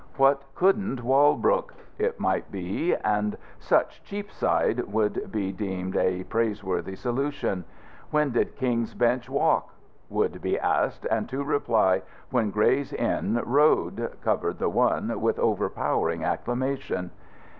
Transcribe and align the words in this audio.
"What 0.17 0.41
couldn't 0.55 1.03
Walbrook?" 1.03 1.75
it 1.99 2.19
might 2.19 2.51
be, 2.51 2.95
and 2.95 3.37
"Such 3.59 4.01
Cheapside," 4.03 4.79
would 4.91 5.31
be 5.31 5.51
deemed 5.51 5.95
a 5.95 6.23
praiseworthy 6.23 6.95
solution. 6.95 7.65
"When 8.09 8.31
did 8.31 8.55
King's 8.55 8.95
Bench 8.95 9.29
Walk?" 9.29 9.71
would 10.09 10.41
be 10.41 10.57
asked, 10.59 11.05
and 11.11 11.29
to 11.29 11.43
reply, 11.43 12.01
"When 12.31 12.49
Gray's 12.49 12.93
Inn 12.93 13.43
Road," 13.45 14.17
covered 14.23 14.57
the 14.57 14.69
one 14.69 15.21
with 15.21 15.37
overpowering 15.37 16.23
acclamation. 16.23 17.11